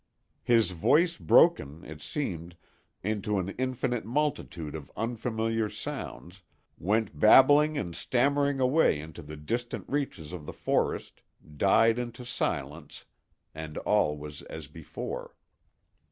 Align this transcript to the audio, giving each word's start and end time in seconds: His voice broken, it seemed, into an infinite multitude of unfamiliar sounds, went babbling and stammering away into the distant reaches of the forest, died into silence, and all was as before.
His 0.41 0.71
voice 0.71 1.15
broken, 1.19 1.85
it 1.85 2.01
seemed, 2.01 2.57
into 3.03 3.37
an 3.37 3.49
infinite 3.49 4.03
multitude 4.03 4.73
of 4.73 4.91
unfamiliar 4.97 5.69
sounds, 5.69 6.41
went 6.79 7.19
babbling 7.19 7.77
and 7.77 7.95
stammering 7.95 8.59
away 8.59 8.99
into 8.99 9.21
the 9.21 9.37
distant 9.37 9.85
reaches 9.87 10.33
of 10.33 10.47
the 10.47 10.53
forest, 10.53 11.21
died 11.55 11.99
into 11.99 12.25
silence, 12.25 13.05
and 13.53 13.77
all 13.77 14.17
was 14.17 14.41
as 14.41 14.67
before. 14.67 15.35